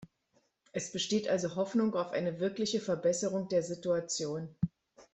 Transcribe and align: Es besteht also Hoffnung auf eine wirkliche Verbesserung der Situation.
Es 0.71 0.91
besteht 0.91 1.27
also 1.29 1.53
Hoffnung 1.55 1.93
auf 1.93 2.09
eine 2.09 2.39
wirkliche 2.39 2.79
Verbesserung 2.79 3.49
der 3.49 3.61
Situation. 3.61 4.49